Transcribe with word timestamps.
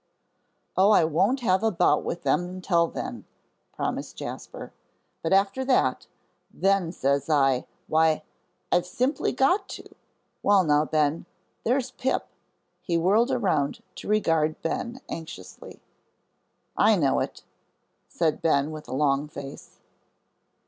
"Oh, 0.75 0.89
I 0.89 1.03
won't 1.03 1.41
have 1.41 1.61
a 1.61 1.69
bout 1.69 2.03
with 2.03 2.23
them 2.23 2.39
until 2.49 2.87
then," 2.87 3.25
promised 3.71 4.17
Jasper. 4.17 4.73
"But 5.21 5.31
after 5.31 5.63
that 5.65 6.07
then 6.49 6.91
says 6.91 7.29
I, 7.29 7.67
why, 7.85 8.23
I've 8.71 8.87
simply 8.87 9.31
got 9.31 9.69
to. 9.77 9.93
Well 10.41 10.63
now, 10.63 10.85
Ben, 10.85 11.27
there's 11.63 11.91
Pip!" 11.91 12.25
He 12.81 12.97
whirled 12.97 13.29
around 13.29 13.83
to 13.97 14.07
regard 14.07 14.59
Ben 14.63 15.01
anxiously. 15.07 15.83
"I 16.75 16.95
know 16.95 17.19
it," 17.19 17.43
said 18.07 18.41
Ben, 18.41 18.71
with 18.71 18.87
a 18.87 18.95
long 18.95 19.27
face. 19.27 19.81